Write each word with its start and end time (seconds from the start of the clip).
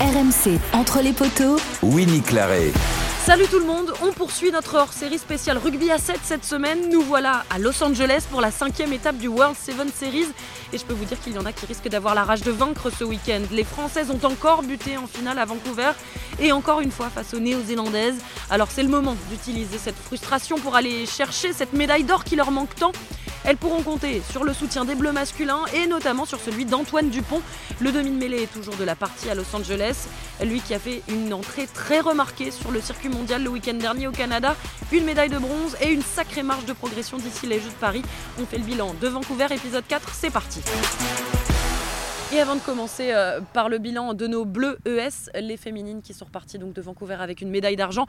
RMC 0.00 0.60
entre 0.74 1.00
les 1.00 1.12
poteaux. 1.12 1.56
Winnie 1.82 2.22
Claret. 2.22 2.72
Salut 3.24 3.46
tout 3.50 3.58
le 3.58 3.64
monde, 3.64 3.92
on 4.00 4.12
poursuit 4.12 4.52
notre 4.52 4.76
hors-série 4.76 5.18
spéciale 5.18 5.58
rugby 5.58 5.90
à 5.90 5.98
7 5.98 6.20
cette 6.22 6.44
semaine. 6.44 6.88
Nous 6.88 7.02
voilà 7.02 7.44
à 7.50 7.58
Los 7.58 7.82
Angeles 7.82 8.24
pour 8.30 8.40
la 8.40 8.52
cinquième 8.52 8.92
étape 8.92 9.18
du 9.18 9.26
World 9.26 9.56
Seven 9.56 9.88
Series. 9.92 10.28
Et 10.72 10.78
je 10.78 10.84
peux 10.84 10.94
vous 10.94 11.04
dire 11.04 11.20
qu'il 11.20 11.34
y 11.34 11.38
en 11.38 11.44
a 11.44 11.52
qui 11.52 11.66
risquent 11.66 11.88
d'avoir 11.88 12.14
la 12.14 12.22
rage 12.22 12.42
de 12.42 12.52
vaincre 12.52 12.90
ce 12.90 13.02
week-end. 13.02 13.42
Les 13.50 13.64
Françaises 13.64 14.10
ont 14.12 14.24
encore 14.24 14.62
buté 14.62 14.96
en 14.96 15.08
finale 15.08 15.38
à 15.40 15.44
Vancouver 15.44 15.90
et 16.38 16.52
encore 16.52 16.80
une 16.80 16.92
fois 16.92 17.10
face 17.10 17.34
aux 17.34 17.40
Néo-Zélandaises. 17.40 18.18
Alors 18.50 18.68
c'est 18.70 18.84
le 18.84 18.88
moment 18.88 19.16
d'utiliser 19.30 19.78
cette 19.78 19.98
frustration 19.98 20.58
pour 20.58 20.76
aller 20.76 21.06
chercher 21.06 21.52
cette 21.52 21.72
médaille 21.72 22.04
d'or 22.04 22.22
qui 22.22 22.36
leur 22.36 22.52
manque 22.52 22.74
tant. 22.76 22.92
Elles 23.44 23.56
pourront 23.56 23.82
compter 23.82 24.22
sur 24.30 24.44
le 24.44 24.52
soutien 24.52 24.84
des 24.84 24.94
Bleus 24.94 25.12
masculins 25.12 25.64
et 25.74 25.86
notamment 25.86 26.24
sur 26.24 26.40
celui 26.40 26.64
d'Antoine 26.64 27.10
Dupont. 27.10 27.40
Le 27.80 27.92
demi 27.92 28.10
de 28.10 28.16
mêlée 28.16 28.42
est 28.42 28.52
toujours 28.52 28.76
de 28.76 28.84
la 28.84 28.96
partie 28.96 29.30
à 29.30 29.34
Los 29.34 29.54
Angeles. 29.54 30.06
Lui 30.44 30.60
qui 30.60 30.74
a 30.74 30.78
fait 30.78 31.02
une 31.08 31.32
entrée 31.32 31.66
très 31.66 32.00
remarquée 32.00 32.50
sur 32.50 32.70
le 32.70 32.80
circuit 32.80 33.08
mondial 33.08 33.42
le 33.42 33.50
week-end 33.50 33.74
dernier 33.74 34.06
au 34.06 34.12
Canada. 34.12 34.56
Une 34.92 35.04
médaille 35.04 35.30
de 35.30 35.38
bronze 35.38 35.76
et 35.80 35.90
une 35.90 36.02
sacrée 36.02 36.42
marge 36.42 36.64
de 36.64 36.72
progression 36.72 37.18
d'ici 37.18 37.46
les 37.46 37.60
Jeux 37.60 37.70
de 37.70 37.80
Paris. 37.80 38.02
On 38.40 38.46
fait 38.46 38.58
le 38.58 38.64
bilan 38.64 38.94
de 39.00 39.08
Vancouver, 39.08 39.46
épisode 39.50 39.84
4, 39.86 40.10
c'est 40.14 40.30
parti. 40.30 40.60
Et 42.30 42.40
avant 42.40 42.56
de 42.56 42.60
commencer 42.60 43.10
euh, 43.12 43.40
par 43.54 43.70
le 43.70 43.78
bilan 43.78 44.12
de 44.12 44.26
nos 44.26 44.44
bleus 44.44 44.78
ES, 44.84 45.30
les 45.40 45.56
féminines 45.56 46.02
qui 46.02 46.12
sont 46.12 46.26
reparties 46.26 46.58
donc 46.58 46.74
de 46.74 46.82
Vancouver 46.82 47.16
avec 47.20 47.40
une 47.40 47.48
médaille 47.48 47.76
d'argent, 47.76 48.06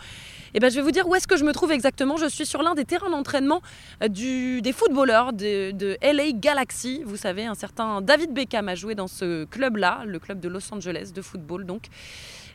eh 0.54 0.60
ben, 0.60 0.70
je 0.70 0.76
vais 0.76 0.82
vous 0.82 0.92
dire 0.92 1.08
où 1.08 1.16
est-ce 1.16 1.26
que 1.26 1.38
je 1.38 1.46
me 1.46 1.54
trouve 1.54 1.72
exactement. 1.72 2.18
Je 2.18 2.26
suis 2.26 2.46
sur 2.46 2.62
l'un 2.62 2.76
des 2.76 2.84
terrains 2.84 3.10
d'entraînement 3.10 3.62
euh, 4.04 4.10
du, 4.10 4.62
des 4.62 4.74
footballeurs 4.74 5.32
de, 5.32 5.72
de, 5.72 5.98
LA 6.02 6.34
Galaxy. 6.34 7.02
Vous 7.06 7.16
savez, 7.16 7.46
un 7.46 7.56
certain 7.56 8.02
David 8.02 8.34
Beckham 8.34 8.68
a 8.68 8.76
joué 8.76 8.94
dans 8.94 9.08
ce 9.08 9.46
club-là, 9.46 10.02
le 10.06 10.20
club 10.20 10.42
de 10.42 10.50
Los 10.50 10.74
Angeles 10.74 11.12
de 11.16 11.22
football 11.22 11.66
donc. 11.66 11.84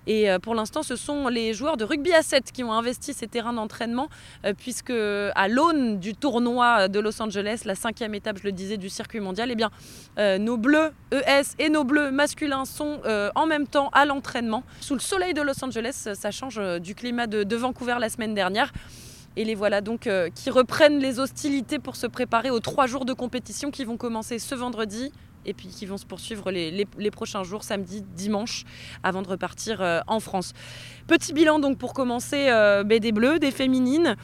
Et 0.06 0.30
euh, 0.30 0.38
pour 0.38 0.54
l'instant, 0.54 0.82
ce 0.82 0.96
sont 0.96 1.28
les 1.28 1.54
joueurs 1.54 1.76
de 1.76 1.84
rugby 1.84 2.12
à 2.12 2.22
7 2.22 2.52
qui 2.52 2.64
ont 2.64 2.72
investi 2.72 3.14
ces 3.14 3.26
terrains 3.26 3.52
d'entraînement, 3.52 4.08
euh, 4.44 4.52
puisque 4.56 4.90
à 4.90 5.48
l'aune 5.48 5.98
du 5.98 6.14
tournoi 6.14 6.88
de 6.88 7.00
Los 7.00 7.20
Angeles, 7.22 7.62
la 7.64 7.74
cinquième 7.74 8.14
étape, 8.14 8.38
je 8.38 8.44
le 8.44 8.52
disais, 8.52 8.76
du 8.76 8.88
circuit 8.88 9.20
mondial, 9.20 9.50
eh 9.50 9.54
bien, 9.54 9.70
euh, 10.18 10.38
nos 10.38 10.56
bleus 10.56 10.90
ES 11.12 11.54
et 11.58 11.68
nos 11.68 11.84
bleus 11.84 12.10
masculins 12.10 12.64
sont 12.64 13.00
en 13.34 13.46
même 13.46 13.66
temps 13.66 13.90
à 13.92 14.04
l'entraînement. 14.04 14.62
Sous 14.80 14.94
le 14.94 15.00
soleil 15.00 15.34
de 15.34 15.42
Los 15.42 15.64
Angeles, 15.64 16.08
ça 16.14 16.30
change 16.30 16.60
du 16.80 16.94
climat 16.94 17.26
de, 17.26 17.42
de 17.42 17.56
Vancouver 17.56 17.96
la 17.98 18.08
semaine 18.08 18.34
dernière. 18.34 18.72
Et 19.36 19.44
les 19.44 19.54
voilà 19.54 19.80
donc 19.80 20.08
qui 20.34 20.50
reprennent 20.50 20.98
les 20.98 21.18
hostilités 21.18 21.78
pour 21.78 21.96
se 21.96 22.06
préparer 22.06 22.50
aux 22.50 22.60
trois 22.60 22.86
jours 22.86 23.04
de 23.04 23.12
compétition 23.12 23.70
qui 23.70 23.84
vont 23.84 23.96
commencer 23.96 24.38
ce 24.38 24.54
vendredi, 24.54 25.12
et 25.44 25.54
puis 25.54 25.68
qui 25.68 25.86
vont 25.86 25.96
se 25.96 26.06
poursuivre 26.06 26.50
les, 26.50 27.10
prochains 27.10 27.44
jours, 27.44 27.62
samedi, 27.62 28.02
dimanche, 28.02 28.64
avant 29.02 29.22
de 29.22 29.28
repartir 29.28 29.80
euh, 29.80 30.00
en 30.06 30.20
France. 30.20 30.52
Petit 31.06 31.32
bilan 31.32 31.58
donc 31.58 31.78
pour 31.78 31.92
commencer 31.92 32.48
euh, 32.48 32.82
des 32.82 33.12
Bleus, 33.12 33.38
des 33.38 33.50
féminines. 33.50 34.16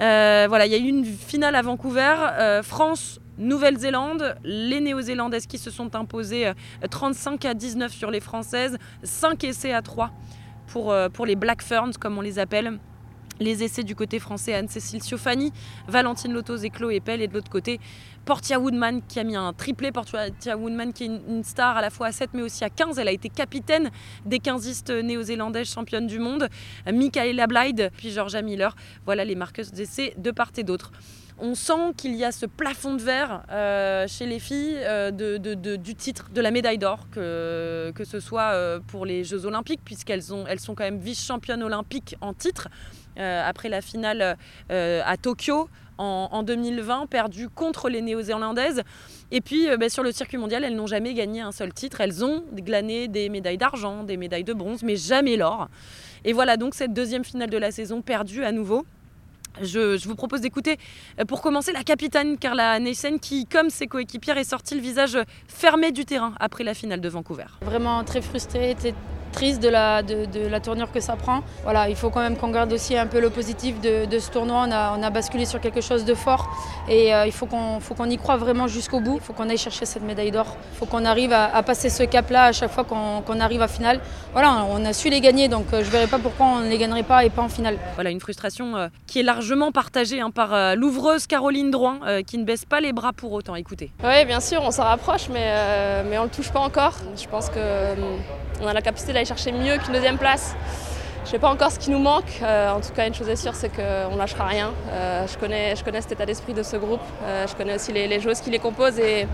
Euh, 0.00 0.46
voilà, 0.48 0.66
il 0.66 0.72
y 0.72 0.74
a 0.74 0.78
eu 0.78 0.88
une 0.88 1.04
finale 1.04 1.54
à 1.54 1.62
Vancouver, 1.62 2.14
euh, 2.38 2.62
France. 2.62 3.18
Nouvelle-Zélande, 3.38 4.36
les 4.44 4.80
Néo-Zélandaises 4.80 5.46
qui 5.46 5.56
se 5.56 5.70
sont 5.70 5.96
imposées 5.96 6.52
35 6.90 7.46
à 7.46 7.54
19 7.54 7.90
sur 7.90 8.10
les 8.10 8.20
Françaises, 8.20 8.76
5 9.02 9.42
essais 9.44 9.72
à 9.72 9.80
3 9.80 10.10
pour, 10.66 10.94
pour 11.14 11.24
les 11.24 11.34
Black 11.34 11.62
Ferns 11.62 11.92
comme 11.98 12.18
on 12.18 12.20
les 12.20 12.38
appelle. 12.38 12.78
Les 13.42 13.64
essais 13.64 13.82
du 13.82 13.96
côté 13.96 14.20
français, 14.20 14.54
Anne-Cécile 14.54 15.02
Siofani, 15.02 15.52
Valentine 15.88 16.32
Lotos 16.32 16.58
et 16.58 16.70
Chloé 16.70 17.00
Pell. 17.00 17.20
Et 17.22 17.26
de 17.26 17.34
l'autre 17.34 17.50
côté, 17.50 17.80
Portia 18.24 18.60
Woodman 18.60 19.02
qui 19.08 19.18
a 19.18 19.24
mis 19.24 19.34
un 19.34 19.52
triplé. 19.52 19.90
Portia 19.90 20.56
Woodman 20.56 20.92
qui 20.92 21.04
est 21.04 21.06
une 21.28 21.42
star 21.42 21.76
à 21.76 21.80
la 21.80 21.90
fois 21.90 22.06
à 22.06 22.12
7 22.12 22.30
mais 22.34 22.42
aussi 22.42 22.64
à 22.64 22.70
15. 22.70 22.98
Elle 23.00 23.08
a 23.08 23.12
été 23.12 23.28
capitaine 23.28 23.90
des 24.24 24.38
15istes 24.38 24.92
néo-zélandaises 25.02 25.72
championnes 25.72 26.06
du 26.06 26.20
monde. 26.20 26.48
Michaela 26.86 27.48
Blyde, 27.48 27.90
puis 27.96 28.10
Georgia 28.12 28.42
Miller. 28.42 28.76
Voilà 29.04 29.24
les 29.24 29.34
marqueuses 29.34 29.72
d'essais 29.72 30.14
de 30.16 30.30
part 30.30 30.52
et 30.56 30.62
d'autre 30.62 30.92
on 31.42 31.54
sent 31.56 31.92
qu'il 31.96 32.14
y 32.14 32.24
a 32.24 32.30
ce 32.30 32.46
plafond 32.46 32.94
de 32.94 33.02
verre 33.02 33.42
euh, 33.50 34.06
chez 34.06 34.26
les 34.26 34.38
filles 34.38 34.76
euh, 34.78 35.10
du 35.10 35.94
titre, 35.94 36.30
de 36.32 36.40
la 36.40 36.52
médaille 36.52 36.78
d'or, 36.78 37.08
que, 37.10 37.92
ce 38.04 38.20
soit 38.20 38.52
euh, 38.52 38.78
pour 38.86 39.04
les 39.04 39.24
Jeux 39.24 39.44
Olympiques, 39.44 39.80
puisqu'elles 39.84 40.22
elles 40.48 40.60
sont 40.60 40.74
quand 40.74 40.84
même 40.84 40.98
vice-championnes 40.98 41.62
olympiques 41.62 42.16
en 42.20 42.32
titre, 42.32 42.68
après 43.18 43.68
la 43.68 43.80
finale 43.80 44.36
euh, 44.70 45.02
à 45.04 45.16
Tokyo 45.16 45.68
en, 45.98 46.28
en, 46.32 46.42
2020, 46.42 47.06
perdue 47.06 47.48
contre 47.48 47.88
les 47.88 48.02
Néo-Zélandaises. 48.02 48.82
Et 49.30 49.40
puis 49.40 49.66
bah, 49.78 49.88
sur 49.88 50.02
le 50.02 50.12
circuit 50.12 50.38
mondial, 50.38 50.64
elles 50.64 50.74
n'ont 50.74 50.86
jamais 50.86 51.14
gagné 51.14 51.40
un 51.40 51.52
seul 51.52 51.72
titre. 51.72 52.00
Elles 52.00 52.24
ont 52.24 52.44
glané 52.54 53.08
des 53.08 53.28
médailles 53.28 53.58
d'argent, 53.58 54.02
des 54.02 54.16
médailles 54.16 54.44
de 54.44 54.54
bronze, 54.54 54.82
mais 54.82 54.96
jamais 54.96 55.36
l'or. 55.36 55.68
Et 56.24 56.32
voilà 56.32 56.56
donc 56.56 56.74
cette 56.74 56.92
deuxième 56.92 57.24
finale 57.24 57.50
de 57.50 57.58
la 57.58 57.70
saison 57.70 58.02
perdue 58.02 58.44
à 58.44 58.52
nouveau. 58.52 58.84
Je, 59.60 59.98
je, 59.98 60.08
vous 60.08 60.14
propose 60.14 60.40
d'écouter 60.40 60.78
pour 61.28 61.42
commencer 61.42 61.72
la 61.72 61.82
capitaine 61.84 62.38
Carla 62.38 62.78
Neysen 62.80 63.20
qui, 63.20 63.44
comme 63.44 63.68
ses 63.68 63.86
coéquipières, 63.86 64.38
est 64.38 64.44
sortie 64.44 64.74
le 64.74 64.80
visage 64.80 65.18
fermé 65.46 65.92
du 65.92 66.06
terrain 66.06 66.32
après 66.40 66.64
la 66.64 66.72
finale 66.72 67.02
de 67.02 67.08
Vancouver. 67.10 67.44
Vraiment 67.60 68.02
très 68.02 68.22
frustrée, 68.22 68.74
triste 69.32 69.62
de 69.62 69.68
la, 69.68 70.02
de, 70.02 70.26
de, 70.26 70.46
la 70.46 70.60
tournure 70.60 70.92
que 70.92 71.00
ça 71.00 71.16
prend. 71.16 71.40
Voilà, 71.64 71.88
il 71.88 71.96
faut 71.96 72.10
quand 72.10 72.20
même 72.20 72.36
qu'on 72.36 72.50
garde 72.50 72.72
aussi 72.72 72.96
un 72.96 73.06
peu 73.06 73.20
le 73.20 73.30
positif 73.30 73.80
de, 73.80 74.04
de 74.04 74.18
ce 74.18 74.30
tournoi. 74.30 74.64
On 74.68 74.70
a, 74.70 74.96
on 74.96 75.02
a, 75.02 75.10
basculé 75.10 75.44
sur 75.44 75.60
quelque 75.60 75.80
chose 75.80 76.04
de 76.04 76.14
fort 76.14 76.48
et 76.88 77.14
euh, 77.14 77.26
il 77.26 77.32
faut 77.32 77.46
qu'on 77.46 77.80
qu 77.80 78.10
y 78.12 78.18
croit 78.18 78.36
vraiment 78.36 78.66
jusqu'au 78.68 79.00
bout. 79.00 79.16
Il 79.16 79.24
faut 79.24 79.32
qu'on 79.32 79.48
aille 79.48 79.58
chercher 79.58 79.86
cette 79.86 80.02
médaille 80.02 80.30
d'or. 80.30 80.56
Il 80.74 80.78
faut 80.78 80.86
qu'on 80.86 81.04
arrive 81.04 81.32
à, 81.32 81.54
à, 81.54 81.62
passer 81.62 81.90
ce 81.90 82.02
cap-là 82.04 82.44
à 82.44 82.52
chaque 82.52 82.70
fois 82.70 82.84
qu'on 82.84 83.22
qu 83.22 83.40
arrive 83.40 83.62
à 83.62 83.68
finale. 83.68 84.00
Voilà, 84.32 84.64
on 84.70 84.84
a 84.84 84.92
su 84.92 85.10
les 85.10 85.20
gagner, 85.20 85.48
donc 85.48 85.66
euh, 85.72 85.80
je 85.80 85.86
ne 85.86 85.90
verrai 85.90 86.06
pas 86.06 86.18
pourquoi 86.18 86.46
on 86.46 86.60
ne 86.60 86.68
les 86.68 86.78
gagnerait 86.78 87.02
pas 87.02 87.24
et 87.24 87.30
pas 87.30 87.42
en 87.42 87.48
finale. 87.48 87.78
Voilà, 87.94 88.10
une 88.10 88.20
frustration 88.20 88.76
euh, 88.76 88.88
qui 89.06 89.20
est 89.20 89.22
largement 89.22 89.72
partagée 89.72 90.20
hein, 90.20 90.30
par 90.30 90.54
euh, 90.54 90.74
l'ouvreuse 90.74 91.26
Caroline 91.26 91.70
Drouin, 91.70 92.00
euh, 92.06 92.22
qui 92.22 92.38
ne 92.38 92.44
baisse 92.44 92.64
pas 92.64 92.80
les 92.80 92.92
bras 92.92 93.12
pour 93.12 93.32
autant. 93.32 93.54
Écoutez. 93.54 93.90
Oui, 94.02 94.24
bien 94.24 94.40
sûr, 94.40 94.62
on 94.62 94.70
s'en 94.70 94.84
rapproche, 94.84 95.28
mais, 95.30 95.44
euh, 95.44 96.02
mais 96.08 96.18
on 96.18 96.22
ne 96.22 96.26
le 96.28 96.34
touche 96.34 96.50
pas 96.50 96.60
encore. 96.60 96.94
Je 97.16 97.26
pense 97.28 97.48
que 97.48 97.58
on 98.62 98.66
a 98.66 98.72
la 98.72 98.82
capacité 98.82 99.12
d'aller 99.12 99.21
chercher 99.24 99.52
mieux 99.52 99.76
qu'une 99.78 99.92
deuxième 99.92 100.18
place. 100.18 100.54
Je 101.22 101.28
ne 101.28 101.30
sais 101.30 101.38
pas 101.38 101.50
encore 101.50 101.70
ce 101.70 101.78
qui 101.78 101.90
nous 101.90 101.98
manque. 101.98 102.40
Euh, 102.42 102.72
en 102.72 102.80
tout 102.80 102.92
cas, 102.92 103.06
une 103.06 103.14
chose 103.14 103.28
est 103.28 103.36
sûre, 103.36 103.54
c'est 103.54 103.68
qu'on 103.68 104.12
ne 104.12 104.18
lâchera 104.18 104.44
rien. 104.44 104.72
Euh, 104.90 105.26
je, 105.26 105.38
connais, 105.38 105.76
je 105.76 105.84
connais 105.84 106.00
cet 106.00 106.12
état 106.12 106.26
d'esprit 106.26 106.52
de 106.52 106.62
ce 106.62 106.76
groupe. 106.76 107.00
Euh, 107.24 107.46
je 107.46 107.54
connais 107.54 107.74
aussi 107.74 107.92
les, 107.92 108.08
les, 108.08 108.20
joueuses 108.20 108.40
qui 108.40 108.50
les 108.50 108.58
composent 108.58 108.98
et 108.98 109.26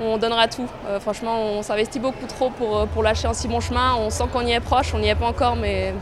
on 0.00 0.18
donnera 0.18 0.48
tout. 0.48 0.68
franchement, 1.00 1.40
on 1.40 1.62
s'investit 1.62 2.00
beaucoup 2.00 2.26
trop 2.26 2.50
pour, 2.50 2.86
pour 2.88 3.02
lâcher 3.02 3.28
un 3.28 3.34
si 3.34 3.48
bon 3.48 3.60
chemin. 3.60 3.94
On 3.98 4.10
sent 4.10 4.24
qu'on 4.32 4.44
y 4.46 4.52
est 4.52 4.60
proche, 4.60 4.92
on 4.94 4.98
n'y 4.98 5.08
est 5.08 5.14
pas 5.14 5.26
encore, 5.26 5.56
mais 5.56 5.94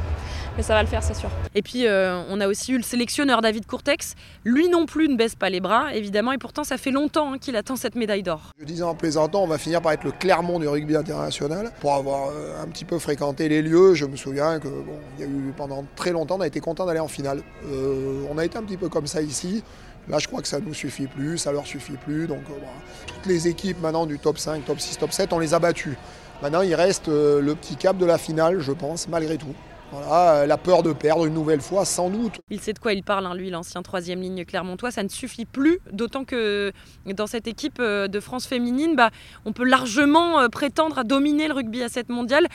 mais 0.57 0.63
ça 0.63 0.75
va 0.75 0.83
le 0.83 0.89
faire, 0.89 1.03
c'est 1.03 1.15
sûr. 1.15 1.31
Et 1.55 1.63
puis, 1.63 1.87
euh, 1.87 2.23
on 2.29 2.41
a 2.41 2.49
aussi 2.49 2.73
eu 2.73 2.77
le 2.77 2.83
sélectionneur 2.83 3.41
David 3.43 3.67
Courtex. 3.67 4.15
Lui 4.45 4.69
non 4.69 4.87
plus 4.87 5.09
ne 5.09 5.17
baisse 5.17 5.35
pas 5.35 5.51
les 5.51 5.61
bras, 5.61 5.95
évidemment, 5.95 6.33
et 6.33 6.39
pourtant, 6.39 6.65
ça 6.65 6.77
fait 6.77 6.91
longtemps 6.91 7.33
hein, 7.33 7.39
qu'il 7.39 7.57
attend 7.57 7.77
cette 7.77 7.95
médaille 7.95 8.23
d'or. 8.23 8.53
Je 8.59 8.65
disais 8.65 8.83
en 8.83 8.95
plaisantant, 8.95 9.43
on 9.43 9.47
va 9.47 9.59
finir 9.59 9.81
par 9.81 9.93
être 9.93 10.05
le 10.05 10.13
Clermont 10.13 10.59
du 10.59 10.69
rugby 10.69 10.97
international. 10.97 11.73
Pour 11.81 11.95
avoir 11.95 12.29
euh, 12.29 12.63
un 12.63 12.67
petit 12.67 12.85
peu 12.85 12.99
fréquenté 12.99 13.49
les 13.49 13.63
lieux, 13.63 13.95
je 13.95 14.07
me 14.07 14.17
souviens 14.17 14.59
que 14.59 14.69
bon, 14.69 14.99
il 15.19 15.25
y 15.25 15.27
a 15.27 15.31
eu 15.31 15.53
pendant 15.57 15.85
très 15.97 16.11
longtemps, 16.11 16.37
on 16.39 16.41
a 16.41 16.47
été 16.47 16.61
content 16.61 16.87
d'aller 16.87 17.01
en 17.01 17.09
finale. 17.09 17.43
Euh, 17.67 18.25
on 18.31 18.39
a 18.39 18.45
été 18.45 18.59
un 18.59 18.63
petit 18.63 18.77
peu 18.77 18.89
comme 18.89 19.07
ça 19.07 19.23
ici. 19.23 19.63
Là, 20.09 20.19
je 20.19 20.27
crois 20.27 20.43
que 20.43 20.49
ça 20.49 20.59
ne 20.61 20.65
nous 20.65 20.75
suffit 20.75 21.07
plus, 21.07 21.39
ça 21.39 21.53
leur 21.53 21.67
suffit 21.67 21.97
plus. 21.97 22.27
Donc, 22.27 22.43
euh, 22.51 22.59
bah, 22.61 22.67
toutes 23.07 23.27
les 23.27 23.49
équipes 23.49 23.81
maintenant 23.81 24.07
du 24.07 24.19
top 24.19 24.39
5, 24.39 24.65
top 24.65 24.81
6, 24.81 24.99
top 24.99 25.13
7, 25.13 25.33
on 25.33 25.39
les 25.39 25.55
a 25.55 25.59
battues. 25.59 25.97
Maintenant, 26.43 26.63
il 26.63 26.75
reste 26.75 27.09
euh, 27.09 27.41
le 27.41 27.55
petit 27.55 27.77
cap 27.77 27.97
de 27.97 28.07
la 28.07 28.19
finale, 28.19 28.61
je 28.61 28.73
pense, 28.73 29.09
malgré 29.09 29.37
tout. 29.37 29.55
Voilà, 29.93 30.47
la 30.47 30.57
peur 30.57 30.83
de 30.83 30.93
perdre 30.93 31.27
une 31.27 31.35
nouvelle 31.35 31.61
fois, 31.61 31.85
sans 31.85 32.11
doute. 32.11 32.41
Il 32.51 32.61
sait 32.61 32.73
de 32.73 32.79
quoi 32.79 32.93
il 32.93 33.03
parle, 33.03 33.27
hein, 33.27 33.35
lui, 33.35 33.51
l'ancien 33.51 33.83
troisième 33.83 34.21
ligne 34.21 34.45
clermontois. 34.45 34.91
Ça 34.91 35.03
ne 35.03 35.09
suffit 35.09 35.45
plus, 35.45 35.81
d'autant 35.93 36.25
que 36.25 36.73
dans 37.07 37.27
cette 37.27 37.47
équipe 37.47 37.81
de 37.81 38.21
France 38.21 38.47
féminine, 38.47 38.95
bah, 38.97 39.11
on 39.45 39.53
peut 39.53 39.65
largement 39.65 40.49
prétendre 40.49 40.99
à 40.99 41.05
dominer 41.05 41.49
le 41.49 41.55
rugby 41.55 41.83
à 41.83 41.89
7 41.89 42.09
mondial 42.09 42.47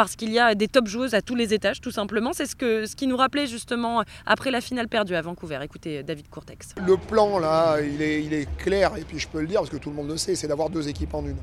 parce 0.00 0.16
qu'il 0.16 0.32
y 0.32 0.38
a 0.38 0.54
des 0.54 0.66
top 0.66 0.86
joueuses 0.86 1.12
à 1.12 1.20
tous 1.20 1.34
les 1.34 1.52
étages, 1.52 1.82
tout 1.82 1.90
simplement. 1.90 2.32
C'est 2.32 2.46
ce, 2.46 2.56
que, 2.56 2.86
ce 2.86 2.96
qui 2.96 3.06
nous 3.06 3.18
rappelait 3.18 3.46
justement 3.46 4.02
après 4.24 4.50
la 4.50 4.62
finale 4.62 4.88
perdue 4.88 5.14
à 5.14 5.20
Vancouver. 5.20 5.58
Écoutez, 5.62 6.02
David 6.02 6.30
Courtex. 6.30 6.74
Le 6.86 6.96
plan, 6.96 7.38
là, 7.38 7.78
il 7.82 8.00
est, 8.00 8.24
il 8.24 8.32
est 8.32 8.48
clair, 8.56 8.92
et 8.96 9.02
puis 9.02 9.18
je 9.18 9.28
peux 9.28 9.42
le 9.42 9.46
dire 9.46 9.60
parce 9.60 9.68
que 9.68 9.76
tout 9.76 9.90
le 9.90 9.96
monde 9.96 10.08
le 10.08 10.16
sait, 10.16 10.34
c'est 10.36 10.48
d'avoir 10.48 10.70
deux 10.70 10.88
équipes 10.88 11.12
en 11.12 11.22
une. 11.26 11.36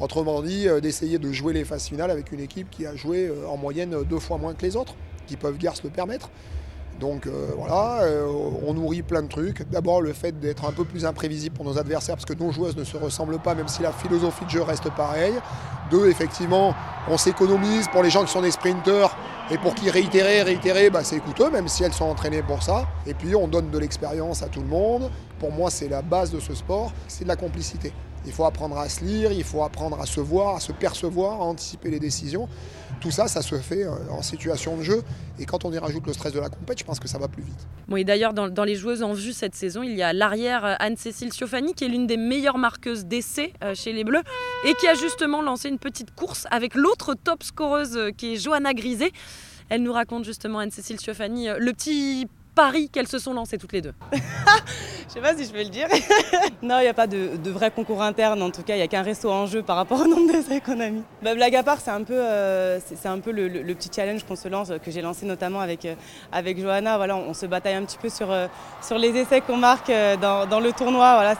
Autrement 0.00 0.42
dit, 0.42 0.68
euh, 0.68 0.80
d'essayer 0.80 1.18
de 1.18 1.30
jouer 1.30 1.52
les 1.52 1.64
phases 1.64 1.86
finales 1.86 2.10
avec 2.10 2.32
une 2.32 2.40
équipe 2.40 2.68
qui 2.68 2.84
a 2.84 2.96
joué 2.96 3.28
euh, 3.28 3.46
en 3.46 3.56
moyenne 3.56 3.96
deux 4.08 4.18
fois 4.18 4.38
moins 4.38 4.52
que 4.54 4.62
les 4.62 4.74
autres, 4.74 4.94
qui 5.26 5.36
peuvent 5.36 5.56
guère 5.56 5.76
se 5.76 5.84
le 5.84 5.90
permettre. 5.90 6.30
Donc 6.98 7.26
euh, 7.26 7.50
voilà, 7.56 8.06
on 8.64 8.74
nourrit 8.74 9.02
plein 9.02 9.22
de 9.22 9.28
trucs. 9.28 9.68
D'abord 9.68 10.00
le 10.00 10.12
fait 10.12 10.38
d'être 10.38 10.64
un 10.64 10.70
peu 10.70 10.84
plus 10.84 11.04
imprévisible 11.04 11.54
pour 11.54 11.64
nos 11.64 11.76
adversaires 11.76 12.14
parce 12.14 12.24
que 12.24 12.34
nos 12.34 12.52
joueuses 12.52 12.76
ne 12.76 12.84
se 12.84 12.96
ressemblent 12.96 13.40
pas 13.40 13.56
même 13.56 13.66
si 13.66 13.82
la 13.82 13.90
philosophie 13.90 14.44
de 14.44 14.50
jeu 14.50 14.62
reste 14.62 14.88
pareille. 14.90 15.34
Deux, 15.90 16.08
effectivement, 16.08 16.72
on 17.08 17.18
s'économise 17.18 17.88
pour 17.88 18.04
les 18.04 18.10
gens 18.10 18.24
qui 18.24 18.30
sont 18.30 18.42
des 18.42 18.52
sprinteurs 18.52 19.16
et 19.50 19.58
pour 19.58 19.74
qui 19.74 19.90
réitérer, 19.90 20.42
réitérer, 20.42 20.88
bah, 20.88 21.02
c'est 21.02 21.18
coûteux 21.18 21.50
même 21.50 21.66
si 21.66 21.82
elles 21.82 21.92
sont 21.92 22.04
entraînées 22.04 22.42
pour 22.42 22.62
ça. 22.62 22.86
Et 23.08 23.14
puis 23.14 23.34
on 23.34 23.48
donne 23.48 23.70
de 23.70 23.78
l'expérience 23.78 24.42
à 24.44 24.46
tout 24.46 24.60
le 24.60 24.68
monde. 24.68 25.10
Pour 25.40 25.50
moi 25.50 25.70
c'est 25.70 25.88
la 25.88 26.00
base 26.00 26.30
de 26.30 26.38
ce 26.38 26.54
sport, 26.54 26.92
c'est 27.08 27.24
de 27.24 27.28
la 27.28 27.36
complicité. 27.36 27.92
Il 28.26 28.32
faut 28.32 28.44
apprendre 28.44 28.78
à 28.78 28.88
se 28.88 29.04
lire, 29.04 29.32
il 29.32 29.44
faut 29.44 29.62
apprendre 29.62 30.00
à 30.00 30.06
se 30.06 30.20
voir, 30.20 30.56
à 30.56 30.60
se 30.60 30.72
percevoir, 30.72 31.40
à 31.40 31.44
anticiper 31.44 31.90
les 31.90 32.00
décisions. 32.00 32.48
Tout 33.00 33.10
ça, 33.10 33.28
ça 33.28 33.42
se 33.42 33.56
fait 33.56 33.84
euh, 33.84 33.92
en 34.10 34.22
situation 34.22 34.76
de 34.76 34.82
jeu. 34.82 35.02
Et 35.38 35.44
quand 35.44 35.64
on 35.64 35.72
y 35.72 35.78
rajoute 35.78 36.06
le 36.06 36.12
stress 36.12 36.32
de 36.32 36.40
la 36.40 36.48
compète, 36.48 36.78
je 36.78 36.84
pense 36.84 37.00
que 37.00 37.08
ça 37.08 37.18
va 37.18 37.28
plus 37.28 37.42
vite. 37.42 37.66
Bon, 37.88 37.96
et 37.96 38.04
d'ailleurs, 38.04 38.32
dans, 38.32 38.64
les 38.64 38.76
joueuses 38.76 39.02
en 39.02 39.12
vue 39.12 39.32
cette 39.32 39.54
saison, 39.54 39.82
il 39.82 39.94
y 39.94 40.02
a 40.02 40.12
l'arrière 40.12 40.64
euh, 40.64 40.74
Anne-Cécile 40.78 41.32
Siofani, 41.32 41.74
qui 41.74 41.84
est 41.84 41.88
l'une 41.88 42.06
des 42.06 42.16
meilleures 42.16 42.58
marqueuses 42.58 43.04
d'essai 43.04 43.52
euh, 43.62 43.74
chez 43.74 43.92
les 43.92 44.04
Bleus, 44.04 44.22
et 44.64 44.74
qui 44.74 44.86
a 44.86 44.94
justement 44.94 45.42
lancé 45.42 45.68
une 45.68 45.78
petite 45.78 46.14
course 46.14 46.46
avec 46.50 46.74
l'autre 46.74 47.14
top 47.14 47.42
scoreuse 47.42 47.98
qui 48.16 48.34
est 48.34 48.36
Johanna 48.36 48.72
Grisé. 48.74 49.12
Elle 49.68 49.82
nous 49.82 49.92
raconte 49.92 50.24
justement, 50.24 50.58
Anne-Cécile 50.60 51.00
Siofani, 51.00 51.48
le 51.58 51.72
petit 51.72 52.28
pari 52.54 52.88
qu'elles 52.88 53.08
se 53.08 53.18
sont 53.18 53.32
lancées 53.32 53.58
toutes 53.58 53.72
les 53.72 53.82
deux. 53.82 53.94
Je 55.14 55.20
sais 55.20 55.20
pas 55.20 55.36
si 55.36 55.44
je 55.44 55.52
peux 55.52 55.62
le 55.62 55.68
dire. 55.68 55.86
non, 56.62 56.78
il 56.78 56.82
n'y 56.82 56.88
a 56.88 56.94
pas 56.94 57.06
de, 57.06 57.38
vrai 57.50 57.70
concours 57.70 58.02
interne. 58.02 58.42
En 58.42 58.50
tout 58.50 58.62
cas, 58.62 58.74
il 58.74 58.78
n'y 58.78 58.82
a 58.82 58.88
qu'un 58.88 59.02
resto 59.02 59.30
en 59.30 59.46
jeu 59.46 59.62
par 59.62 59.76
rapport 59.76 60.00
au 60.00 60.06
nombre 60.08 60.32
d'essais 60.32 60.60
qu'on 60.64 60.80
a 60.80 60.88
mis. 60.88 61.02
Bah, 61.22 61.34
blague 61.34 61.54
à 61.54 61.62
part, 61.62 61.80
c'est 61.80 61.92
un 61.92 62.02
peu, 62.02 62.16
euh, 62.16 62.80
le, 63.26 63.74
petit 63.74 63.90
challenge 63.94 64.24
qu'on 64.24 64.34
se 64.34 64.48
lance, 64.48 64.72
que 64.82 64.90
j'ai 64.90 65.02
lancé 65.02 65.24
notamment 65.24 65.60
avec, 65.60 65.84
euh, 65.84 65.94
Johanna. 66.56 66.96
Voilà, 66.96 67.16
on, 67.16 67.32
se 67.32 67.46
bataille 67.46 67.74
un 67.74 67.84
petit 67.84 67.98
peu 67.98 68.08
sur, 68.08 68.30
euh, 68.30 68.48
les 68.98 69.16
essais 69.16 69.40
qu'on 69.40 69.56
marque 69.56 69.90
euh, 69.90 70.16
dans, 70.16 70.60
le 70.60 70.72
tournoi. 70.72 71.34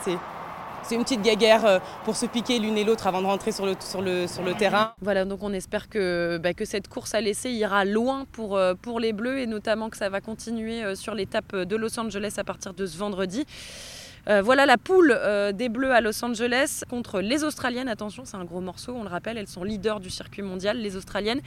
C'est 0.84 0.94
une 0.94 1.02
petite 1.02 1.22
guéguerre 1.22 1.64
euh, 1.64 1.78
pour 2.04 2.16
se 2.16 2.26
piquer 2.26 2.58
l'une 2.58 2.76
et 2.76 2.84
l'autre 2.84 3.06
avant 3.06 3.22
de 3.22 3.26
rentrer 3.26 3.52
sur 3.52 3.66
le, 3.66 4.54
terrain. 4.54 4.94
Voilà, 5.00 5.24
donc 5.24 5.42
on 5.42 5.52
espère 5.52 5.88
que, 5.88 6.38
bah, 6.38 6.54
que 6.54 6.64
cette 6.64 6.88
course 6.88 7.14
à 7.14 7.20
l'essai 7.20 7.50
ira 7.50 7.84
loin 7.84 8.24
pour, 8.32 8.56
euh, 8.56 8.74
pour 8.74 9.00
les 9.00 9.12
Bleus 9.12 9.38
et 9.38 9.46
notamment 9.46 9.90
que 9.90 9.96
ça 9.96 10.08
va 10.08 10.20
continuer 10.20 10.82
euh, 10.82 10.94
sur 10.94 11.14
l'étape 11.14 11.56
de 11.56 11.76
Los 11.76 11.98
Angeles 11.98 12.34
à 12.36 12.44
partir 12.44 12.74
de 12.74 12.86
ce 12.86 12.96
vendredi. 12.98 13.44
Euh, 14.26 14.40
voilà 14.40 14.64
la 14.64 14.78
poule 14.78 15.14
euh, 15.14 15.52
des 15.52 15.68
Bleus 15.68 15.92
à 15.92 16.00
Los 16.00 16.24
Angeles 16.24 16.82
contre 16.88 17.20
les 17.20 17.44
Australiennes. 17.44 17.88
Attention, 17.88 18.24
c'est 18.24 18.36
un 18.36 18.44
gros 18.44 18.62
morceau, 18.62 18.94
on 18.96 19.02
le 19.02 19.10
rappelle, 19.10 19.36
elles 19.36 19.48
sont 19.48 19.64
leaders 19.64 20.00
du 20.00 20.08
circuit 20.08 20.40
mondial, 20.40 20.78
les 20.78 20.96
Australiennes, 20.96 21.42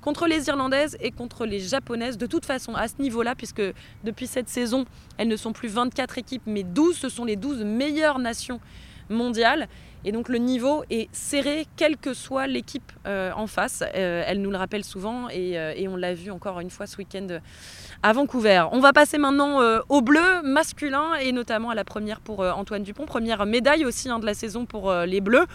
contre 0.00 0.26
les 0.26 0.48
Irlandaises 0.48 0.96
et 1.00 1.12
contre 1.12 1.46
les 1.46 1.60
Japonaises. 1.60 2.18
De 2.18 2.26
toute 2.26 2.44
façon, 2.44 2.74
à 2.74 2.88
ce 2.88 3.00
niveau-là, 3.00 3.36
puisque 3.36 3.62
depuis 4.02 4.26
cette 4.26 4.48
saison, 4.48 4.86
elles 5.18 5.28
ne 5.28 5.36
sont 5.36 5.52
plus 5.52 5.68
24 5.68 6.18
équipes, 6.18 6.42
mais 6.46 6.64
12, 6.64 6.96
ce 6.96 7.08
sont 7.08 7.24
les 7.24 7.36
12 7.36 7.64
meilleures 7.64 8.18
nations 8.18 8.60
mondiales. 9.08 9.68
Et 10.06 10.12
donc 10.12 10.28
le 10.28 10.38
niveau 10.38 10.84
est 10.88 11.08
serré, 11.12 11.66
quelle 11.76 11.96
que 11.96 12.14
soit 12.14 12.46
l'équipe 12.46 12.92
euh, 13.08 13.32
en 13.34 13.48
face. 13.48 13.82
Euh, 13.96 14.22
elle 14.24 14.40
nous 14.40 14.52
le 14.52 14.56
rappelle 14.56 14.84
souvent 14.84 15.28
et, 15.28 15.58
euh, 15.58 15.72
et 15.74 15.88
on 15.88 15.96
l'a 15.96 16.14
vu 16.14 16.30
encore 16.30 16.60
une 16.60 16.70
fois 16.70 16.86
ce 16.86 16.96
week-end 16.96 17.26
à 18.04 18.12
Vancouver. 18.12 18.66
On 18.70 18.78
va 18.78 18.92
passer 18.92 19.18
maintenant 19.18 19.60
au 19.88 20.02
bleu 20.02 20.42
masculin 20.44 21.14
et 21.20 21.32
notamment 21.32 21.70
à 21.70 21.74
la 21.74 21.82
première 21.82 22.20
pour 22.20 22.40
Antoine 22.40 22.84
Dupont. 22.84 23.04
Première 23.04 23.44
médaille 23.46 23.84
aussi 23.84 24.08
hein, 24.08 24.20
de 24.20 24.26
la 24.26 24.34
saison 24.34 24.64
pour 24.64 24.92
les 24.92 25.20
Bleus. 25.20 25.46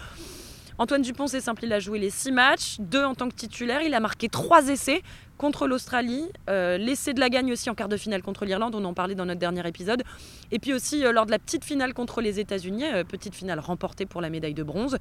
Antoine 0.78 1.02
Dupont, 1.02 1.28
c'est 1.28 1.42
simple, 1.42 1.64
il 1.64 1.72
a 1.74 1.80
joué 1.80 2.00
les 2.00 2.10
six 2.10 2.32
matchs, 2.32 2.78
deux 2.80 3.04
en 3.04 3.16
tant 3.16 3.30
que 3.30 3.36
titulaire. 3.36 3.82
Il 3.84 3.94
a 3.94 4.00
marqué 4.00 4.28
trois 4.28 4.68
essais 4.68 5.02
contre 5.42 5.66
l'Australie, 5.66 6.30
euh, 6.52 6.78
l'essai 6.78 7.14
de 7.14 7.20
la 7.20 7.28
gagne 7.30 7.52
aussi 7.52 7.72
en 7.72 7.74
quart 7.74 7.90
de 7.90 7.98
finale 7.98 8.22
contre 8.22 8.46
l'Irlande, 8.46 8.76
on 8.76 8.86
en 8.86 8.94
parlait 8.94 9.16
dans 9.16 9.26
notre 9.26 9.40
dernier 9.40 9.68
épisode. 9.68 10.04
Et 10.52 10.60
puis 10.60 10.72
aussi 10.72 11.04
euh, 11.04 11.12
lors 11.12 11.26
de 11.26 11.32
la 11.32 11.40
petite 11.40 11.66
finale 11.66 11.96
contre 11.96 12.22
les 12.22 12.40
États-Unis, 12.40 12.84
euh, 12.86 13.04
petite 13.04 13.34
finale 13.34 13.60
remportée 13.60 14.06
pour 14.06 14.22
la 14.22 14.30
médaille 14.30 14.54
de 14.54 14.62
bronze. 14.62 14.98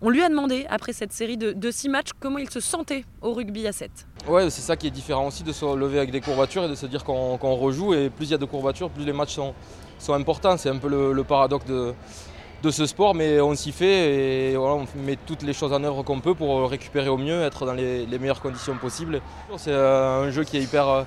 On 0.00 0.08
lui 0.08 0.22
a 0.22 0.30
demandé, 0.30 0.64
après 0.70 0.94
cette 0.94 1.12
série 1.12 1.36
de, 1.36 1.70
six 1.70 1.90
matchs, 1.90 2.12
comment 2.18 2.38
il 2.38 2.48
se 2.48 2.60
sentait 2.60 3.04
au 3.20 3.34
rugby 3.34 3.66
à 3.66 3.72
7. 3.72 3.90
Ouais, 4.26 4.48
c'est 4.48 4.62
ça 4.62 4.74
qui 4.74 4.86
est 4.86 4.90
différent 4.90 5.26
aussi 5.26 5.42
de 5.42 5.52
se 5.52 5.76
lever 5.76 5.98
avec 5.98 6.10
des 6.10 6.22
courbatures 6.22 6.64
et 6.64 6.68
de 6.68 6.76
se 6.76 6.86
dire 6.86 7.04
qu'on 7.04 7.36
qu 7.36 7.46
rejoue. 7.46 7.92
Et 7.92 8.08
plus 8.08 8.28
il 8.28 8.30
y 8.30 8.34
a 8.34 8.38
de 8.38 8.46
courbatures, 8.46 8.88
plus 8.88 9.04
les 9.04 9.12
matchs 9.12 9.34
sont, 9.34 9.54
importants. 10.08 10.56
C'est 10.56 10.70
un 10.70 10.78
peu 10.78 10.88
le 10.88 11.24
paradoxe 11.24 11.66
de 11.66 11.92
de 12.64 12.70
ce 12.70 12.86
sport, 12.86 13.14
mais 13.14 13.40
on 13.40 13.54
s'y 13.54 13.72
fait 13.72 14.52
et 14.52 14.56
on 14.56 14.86
met 14.96 15.16
toutes 15.26 15.42
les 15.42 15.52
choses 15.52 15.72
en 15.72 15.84
œuvre 15.84 16.02
qu'on 16.02 16.20
peut 16.20 16.34
pour 16.34 16.68
récupérer 16.70 17.08
au 17.10 17.18
mieux, 17.18 17.42
être 17.42 17.66
dans 17.66 17.74
les, 17.74 18.06
meilleures 18.18 18.40
conditions 18.40 18.76
possibles. 18.76 19.20
C'est 19.58 19.72
un 19.72 20.30
jeu 20.30 20.44
qui 20.44 20.56
est 20.56 20.62
hyper, 20.62 21.04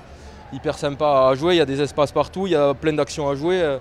hyper 0.52 0.78
sympa 0.78 1.28
à 1.28 1.34
jouer, 1.34 1.54
il 1.54 1.58
y 1.58 1.60
a 1.60 1.66
des 1.66 1.80
espaces 1.80 2.12
partout, 2.12 2.46
il 2.46 2.52
y 2.52 2.56
a 2.56 2.74
plein 2.74 2.92
d'actions 2.92 3.28
à 3.28 3.34
jouer. 3.34 3.78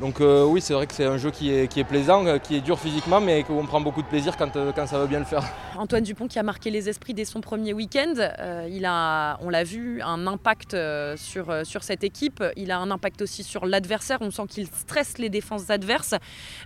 Donc 0.00 0.20
euh, 0.20 0.44
oui, 0.44 0.60
c'est 0.60 0.74
vrai 0.74 0.86
que 0.86 0.92
c'est 0.92 1.06
un 1.06 1.16
jeu 1.16 1.30
qui 1.30 1.50
est, 1.50 1.84
plaisant, 1.84 2.38
qui 2.38 2.56
est 2.56 2.60
dur 2.60 2.78
physiquement, 2.78 3.20
mais 3.20 3.44
qu'on 3.44 3.64
prend 3.64 3.80
beaucoup 3.80 4.02
de 4.02 4.06
plaisir 4.06 4.36
quand, 4.36 4.52
quand, 4.74 4.86
ça 4.86 4.98
veut 4.98 5.06
bien 5.06 5.20
le 5.20 5.24
faire. 5.24 5.42
Antoine 5.78 6.02
Dupont 6.02 6.28
qui 6.28 6.38
a 6.38 6.42
marqué 6.42 6.70
les 6.70 6.88
esprits 6.88 7.14
dès 7.14 7.24
son 7.24 7.40
premier 7.40 7.72
week-end, 7.72 8.14
euh, 8.18 9.36
on 9.40 9.48
l'a 9.48 9.64
vu, 9.64 10.02
un 10.02 10.26
impact 10.26 10.74
euh, 10.74 11.16
sur, 11.16 11.82
cette 11.82 12.04
équipe, 12.04 12.44
il 12.56 12.70
a 12.70 12.78
un 12.78 12.90
impact 12.90 13.22
aussi 13.22 13.42
sur 13.42 13.66
l'adversaire, 13.66 14.18
on 14.20 14.30
sent 14.30 14.42
qu'il 14.48 14.66
stresse 14.66 15.18
les 15.18 15.28
défenses 15.28 15.70
adverses. 15.70 16.14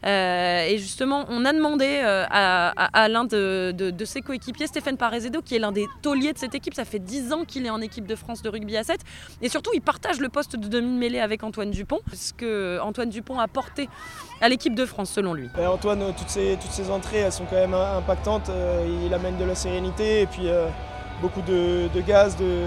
Euh, 0.05 0.65
et 0.65 0.79
justement, 0.79 1.25
on 1.29 1.44
a 1.44 1.53
demandé 1.53 2.00
à, 2.03 3.09
l'un 3.09 3.25
de, 3.25 4.05
ses 4.05 4.23
coéquipiers, 4.23 4.67
Stéphane 4.67 4.97
Parezedo, 4.97 5.41
qui 5.41 5.55
est 5.55 5.61
l'un 5.61 5.73
des 5.73 5.87
tauliers 6.03 6.32
de 6.32 6.38
cette 6.38 6.55
équipe, 6.55 6.75
ça 6.75 6.85
fait 6.85 6.99
10 6.99 7.32
ans 7.32 7.44
qu'il 7.44 7.67
est 7.67 7.71
en 7.71 7.81
équipe 7.81 8.06
de 8.06 8.17
France 8.17 8.43
de 8.43 8.49
rugby 8.49 8.77
à 8.77 8.82
7, 8.82 9.00
et 9.43 9.49
surtout 9.49 9.71
il 9.75 9.82
partage 9.82 10.21
le 10.21 10.29
poste 10.29 10.56
de 10.56 10.67
demi-mêlée 10.69 11.21
avec 11.21 11.44
Antoine 11.44 11.71
Dupont, 11.71 12.00
parce 12.09 12.32
que 12.37 12.81
Antoine 12.81 13.09
Dupont 13.09 13.19
Dupont 13.20 13.38
a 13.38 13.49
porté 13.49 13.88
à 14.40 14.49
l'équipe 14.49 14.75
de 14.75 14.87
France 14.87 15.11
selon 15.11 15.34
lui 15.34 15.49
euh, 15.58 15.67
Antoine, 15.67 16.02
toutes 16.17 16.31
ses, 16.31 16.56
toutes 16.61 16.72
ses 16.72 16.90
entrées 16.90 17.11
elles 17.19 17.32
sont 17.32 17.44
quand 17.44 17.56
même 17.56 17.75
impactantes, 17.75 18.49
euh, 18.49 19.06
il 19.06 19.12
amène 19.14 19.37
de 19.37 19.44
la 19.44 19.55
sérénité 19.55 20.22
et 20.22 20.26
puis 20.26 20.49
euh, 20.49 20.67
beaucoup 21.20 21.43
de, 21.43 21.88
de 21.94 22.00
gaz, 22.00 22.37
de, 22.37 22.64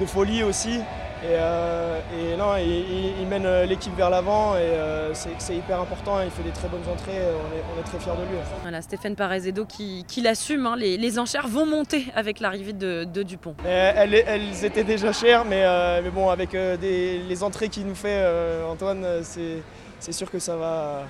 de, 0.00 0.06
folie 0.06 0.42
aussi. 0.42 0.80
Et, 1.22 1.36
euh, 1.36 2.00
et 2.18 2.36
non, 2.36 2.56
il, 2.56 3.20
il 3.20 3.26
mène 3.26 3.64
l'équipe 3.64 3.94
vers 3.94 4.08
l'avant 4.08 4.56
et 4.56 4.70
c'est 5.12 5.54
hyper 5.54 5.80
important. 5.80 6.18
Il 6.22 6.30
fait 6.30 6.42
des 6.42 6.50
très 6.50 6.68
bonnes 6.68 6.88
entrées. 6.90 7.12
On 7.12 7.54
est, 7.54 7.62
on 7.76 7.80
est 7.80 7.84
très 7.84 7.98
fiers 7.98 8.12
de 8.12 8.22
lui. 8.22 8.38
Voilà, 8.62 8.80
Stéphane 8.80 9.16
Parezedo 9.16 9.66
qui, 9.66 10.04
qui 10.08 10.22
l'assume. 10.22 10.66
Hein, 10.66 10.76
les, 10.78 10.96
les, 10.96 11.18
enchères 11.18 11.46
vont 11.46 11.66
monter 11.66 12.06
avec 12.14 12.40
l'arrivée 12.40 12.72
de, 12.72 13.04
de, 13.04 13.22
Dupont. 13.22 13.54
Elles, 13.66 14.14
elles, 14.14 14.64
étaient 14.64 14.84
déjà 14.84 15.12
chères, 15.12 15.44
mais, 15.44 15.62
mais 16.02 16.10
bon, 16.10 16.30
avec 16.30 16.52
des, 16.52 17.18
les 17.18 17.42
entrées 17.42 17.68
qu'il 17.68 17.86
nous 17.86 17.94
fait, 17.94 18.24
Antoine, 18.70 19.04
c'est 19.22 19.58
sûr 20.12 20.30
que 20.30 20.38
ça 20.38 20.56
va 20.56 21.04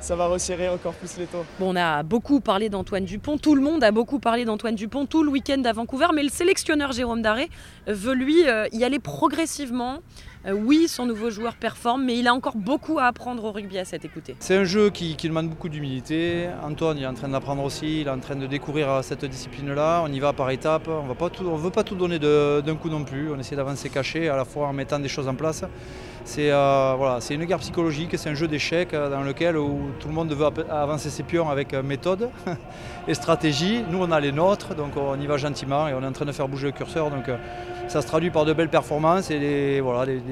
ça 0.00 0.16
va 0.16 0.26
resserrer 0.26 0.68
encore 0.68 0.92
plus 0.92 1.16
les 1.16 1.24
taux. 1.24 1.44
Bon, 1.58 1.72
on 1.72 1.76
a 1.76 2.02
beaucoup 2.02 2.40
parlé 2.40 2.68
d'Antoine 2.68 3.06
Dupont, 3.06 3.38
tout 3.38 3.54
le 3.54 3.62
monde 3.62 3.82
a 3.82 3.90
beaucoup 3.90 4.18
parlé 4.18 4.44
d'Antoine 4.44 4.74
Dupont 4.74 5.06
tout 5.06 5.22
le 5.22 5.30
week-end 5.30 5.62
à 5.64 5.72
Vancouver, 5.72 6.08
mais 6.14 6.22
le 6.22 6.28
sélectionneur 6.28 6.92
Jérôme 6.92 7.22
Daré 7.22 7.48
veut 7.86 8.14
lui 8.14 8.46
euh, 8.46 8.68
y 8.72 8.84
aller 8.84 8.98
progressivement. 8.98 10.00
Euh, 10.46 10.52
oui, 10.52 10.88
son 10.88 11.06
nouveau 11.06 11.30
joueur 11.30 11.54
performe, 11.54 12.04
mais 12.04 12.18
il 12.18 12.28
a 12.28 12.34
encore 12.34 12.56
beaucoup 12.56 12.98
à 12.98 13.04
apprendre 13.04 13.44
au 13.44 13.52
rugby 13.52 13.78
à 13.78 13.86
cette 13.86 14.04
écoutée. 14.04 14.36
C'est 14.40 14.56
un 14.56 14.64
jeu 14.64 14.90
qui, 14.90 15.16
demande 15.16 15.48
beaucoup 15.48 15.70
d'humilité. 15.70 16.48
Antoine 16.62 16.98
est 16.98 17.06
en 17.06 17.14
train 17.14 17.28
d'apprendre 17.28 17.64
aussi, 17.64 18.02
il 18.02 18.06
est 18.08 18.10
en 18.10 18.18
train 18.18 18.36
de 18.36 18.46
découvrir 18.46 19.02
cette 19.02 19.24
discipline-là. 19.24 20.02
On 20.04 20.12
y 20.12 20.20
va 20.20 20.34
par 20.34 20.50
étapes, 20.50 20.88
on 20.88 21.04
ne 21.04 21.08
veut 21.08 21.70
pas 21.70 21.82
tout 21.82 21.94
donner 21.94 22.18
d'un 22.18 22.76
coup 22.76 22.90
non 22.90 23.04
plus. 23.04 23.30
On 23.32 23.38
essaie 23.38 23.56
d'avancer 23.56 23.88
caché, 23.88 24.28
à 24.28 24.36
la 24.36 24.44
fois 24.44 24.68
en 24.68 24.74
mettant 24.74 24.98
des 24.98 25.08
choses 25.08 25.28
en 25.28 25.34
place. 25.34 25.64
C'est 26.26 26.50
euh, 26.50 27.20
une 27.30 27.44
guerre 27.44 27.58
psychologique, 27.58 28.16
c'est 28.18 28.30
un 28.30 28.34
jeu 28.34 28.48
d'échecs 28.48 28.92
dans 28.92 29.22
lequel 29.22 29.54
tout 29.54 30.08
le 30.08 30.14
monde 30.14 30.32
veut 30.32 30.46
avancer 30.70 31.08
ses 31.08 31.22
pions 31.22 31.48
avec 31.48 31.72
méthode 31.72 32.28
et 33.08 33.14
stratégie. 33.14 33.82
Nous, 33.90 33.98
on 33.98 34.10
a 34.10 34.20
les 34.20 34.32
nôtres, 34.32 34.74
donc 34.74 34.92
on 34.96 35.18
y 35.18 35.26
va 35.26 35.38
gentiment 35.38 35.88
et 35.88 35.94
on 35.94 36.02
est 36.02 36.06
en 36.06 36.12
train 36.12 36.26
de 36.26 36.32
faire 36.32 36.48
bouger 36.48 36.66
le 36.66 36.72
curseur. 36.72 37.10
Ça 37.88 38.02
se 38.02 38.06
traduit 38.06 38.30
par 38.30 38.44
de 38.44 38.52
belles 38.52 38.68
performances 38.68 39.30
et 39.30 39.38
des, 39.38 39.82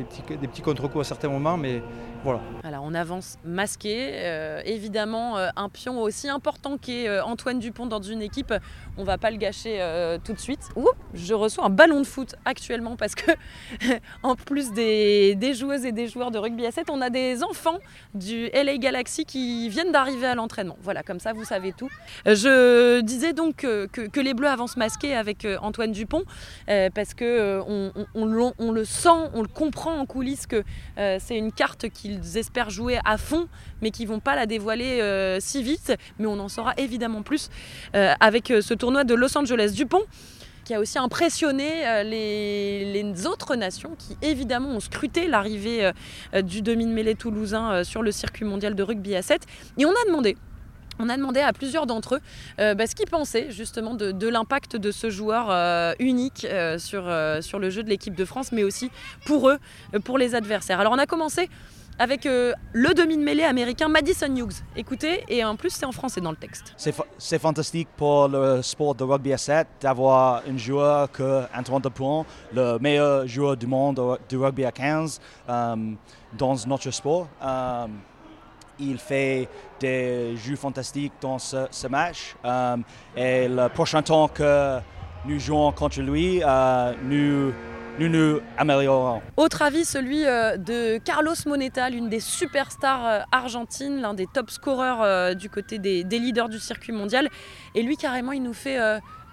petits, 0.08 0.22
petits 0.22 0.62
contre-coups 0.62 1.06
à 1.06 1.08
certains 1.08 1.28
moments, 1.28 1.56
mais 1.56 1.82
voilà. 2.24 2.40
on 2.82 2.94
avance 2.94 3.36
masqué. 3.44 4.10
Euh, 4.12 4.62
évidemment, 4.64 5.38
euh, 5.38 5.48
un 5.56 5.68
pion 5.68 6.00
aussi 6.00 6.28
important 6.28 6.78
qu'est 6.78 7.08
euh, 7.08 7.24
Antoine 7.24 7.58
Dupont 7.58 7.86
dans 7.86 8.00
une 8.00 8.22
équipe, 8.22 8.54
on 8.96 9.04
va 9.04 9.18
pas 9.18 9.30
le 9.30 9.36
gâcher 9.36 9.80
tout 10.24 10.32
de 10.32 10.38
suite. 10.38 10.68
Ouh, 10.76 10.88
je 11.14 11.34
reçois 11.34 11.64
un 11.64 11.70
ballon 11.70 12.00
de 12.00 12.06
foot 12.06 12.34
actuellement 12.44 12.96
parce 12.96 13.14
que, 13.14 13.30
en 14.22 14.36
plus 14.36 14.72
des, 14.72 15.54
joueuses 15.54 15.84
et 15.84 15.92
des 15.92 16.08
joueurs 16.08 16.30
de 16.30 16.38
rugby 16.38 16.66
à 16.66 16.70
7, 16.70 16.90
on 16.90 17.00
a 17.00 17.10
des 17.10 17.42
enfants 17.42 17.78
du 18.14 18.48
LA 18.48 18.76
Galaxy 18.76 19.24
qui 19.24 19.68
viennent 19.68 19.92
d'arriver 19.92 20.26
à 20.26 20.34
l'entraînement. 20.34 20.76
Voilà, 20.82 21.02
comme 21.02 21.20
ça, 21.20 21.32
vous 21.32 21.44
savez 21.44 21.72
tout. 21.72 21.88
Je 22.26 23.00
disais 23.00 23.32
donc 23.32 23.56
que, 23.56 24.20
les 24.20 24.34
Bleus 24.34 24.48
avancent 24.48 24.76
masqués 24.76 25.16
avec 25.16 25.46
Antoine 25.62 25.92
Dupont 25.92 26.24
parce 26.66 27.14
que 27.14 27.60
on, 27.66 27.92
on, 28.14 28.52
on, 28.58 28.72
le 28.72 28.84
sent, 28.84 29.08
on 29.34 29.42
le 29.42 29.48
comprend 29.48 29.98
en 29.98 30.06
coulisses 30.06 30.46
que 30.46 30.62
c'est 30.96 31.36
une 31.36 31.52
carte 31.52 31.88
qui 31.88 32.11
qu'ils 32.12 32.38
espèrent 32.38 32.70
jouer 32.70 32.98
à 33.04 33.18
fond, 33.18 33.48
mais 33.80 33.90
qui 33.90 34.06
vont 34.06 34.20
pas 34.20 34.36
la 34.36 34.46
dévoiler 34.46 35.00
euh, 35.00 35.38
si 35.40 35.62
vite. 35.62 35.94
Mais 36.18 36.26
on 36.26 36.38
en 36.38 36.48
saura 36.48 36.74
évidemment 36.76 37.22
plus 37.22 37.50
euh, 37.94 38.12
avec 38.20 38.50
euh, 38.50 38.60
ce 38.60 38.74
tournoi 38.74 39.04
de 39.04 39.14
Los 39.14 39.36
Angeles. 39.36 39.72
Dupont 39.74 40.02
qui 40.64 40.74
a 40.74 40.80
aussi 40.80 40.96
impressionné 40.96 42.04
les, 42.04 43.26
autres 43.26 43.56
nations 43.56 43.96
qui 43.98 44.16
évidemment 44.22 44.68
ont 44.68 44.78
scruté 44.78 45.26
l'arrivée 45.26 45.90
du 46.44 46.62
demi-mêlée 46.62 47.16
toulousain 47.16 47.82
sur 47.82 48.00
le 48.00 48.12
circuit 48.12 48.44
mondial 48.44 48.76
de 48.76 48.82
rugby 48.84 49.16
à 49.16 49.22
7. 49.22 49.44
Et 49.78 49.84
on 49.84 49.90
a 49.90 50.06
demandé 50.06 50.36
on 51.00 51.08
a 51.08 51.16
demandé 51.16 51.40
à 51.40 51.52
plusieurs 51.52 51.86
d'entre 51.86 52.14
eux 52.14 52.74
bah, 52.76 52.86
ce 52.86 52.94
qu'ils 52.94 53.10
pensaient 53.10 53.50
justement 53.50 53.94
de, 53.94 54.28
l'impact 54.28 54.76
de 54.76 54.92
ce 54.92 55.10
joueur 55.10 55.50
unique 55.98 56.46
sur, 56.78 57.12
sur 57.40 57.58
le 57.58 57.70
jeu 57.70 57.82
de 57.82 57.88
l'équipe 57.88 58.14
de 58.14 58.24
France, 58.24 58.52
mais 58.52 58.62
aussi 58.62 58.92
pour 59.26 59.48
eux, 59.48 59.58
pour 60.04 60.16
les 60.16 60.36
adversaires. 60.36 60.78
Alors 60.78 60.92
on 60.92 60.98
a 60.98 61.06
commencé 61.06 61.50
avec 62.02 62.26
euh, 62.26 62.52
le 62.72 62.94
demi 62.94 63.16
de 63.16 63.22
mêlée 63.22 63.44
américain 63.44 63.86
Madison 63.86 64.26
Hughes. 64.34 64.64
Écoutez, 64.74 65.22
et 65.28 65.44
en 65.44 65.54
plus 65.54 65.70
c'est 65.70 65.86
en 65.86 65.92
français 65.92 66.20
dans 66.20 66.32
le 66.32 66.36
texte. 66.36 66.74
C'est 67.16 67.38
fantastique 67.38 67.86
pour 67.96 68.26
le 68.26 68.60
sport 68.60 68.96
de 68.96 69.04
rugby 69.04 69.32
à 69.32 69.38
7 69.38 69.68
d'avoir 69.80 70.42
un 70.50 70.58
joueur 70.58 71.12
comme 71.12 71.46
Antoine 71.56 71.80
Dupont, 71.80 72.26
le 72.52 72.76
meilleur 72.80 73.28
joueur 73.28 73.56
du 73.56 73.68
monde 73.68 74.18
du 74.28 74.36
rugby 74.36 74.64
à 74.64 74.72
15 74.72 75.20
euh, 75.48 75.76
dans 76.36 76.56
notre 76.66 76.90
sport. 76.90 77.28
Euh, 77.40 77.86
il 78.80 78.98
fait 78.98 79.48
des 79.78 80.36
jeux 80.36 80.56
fantastiques 80.56 81.12
dans 81.20 81.38
ce, 81.38 81.86
match. 81.86 82.34
et 83.16 83.46
le 83.46 83.68
prochain 83.68 84.02
temps 84.02 84.26
que 84.26 84.78
nous 85.24 85.38
jouons 85.38 85.70
contre 85.70 86.00
lui, 86.00 86.42
nous 87.04 87.52
nous 87.98 88.08
nous 88.08 88.40
améliorons. 88.56 89.20
Autre 89.36 89.62
avis, 89.62 89.84
celui 89.84 90.24
euh, 90.24 90.56
de 90.56 90.98
Carlos 90.98 91.34
Moneta, 91.46 91.90
l'une 91.90 92.08
des 92.08 92.20
superstars 92.20 93.06
euh, 93.06 93.20
argentines, 93.32 94.00
l'un 94.00 94.14
des 94.14 94.26
top 94.26 94.50
scoreurs 94.50 95.02
euh, 95.02 95.34
du 95.34 95.50
côté 95.50 95.78
des, 95.78 96.04
leaders 96.04 96.48
du 96.48 96.58
circuit 96.58 96.92
mondial. 96.92 97.28
Et 97.74 97.82
lui, 97.82 97.96
carrément, 97.96 98.32
il 98.32 98.42
nous 98.42 98.54
fait 98.54 98.78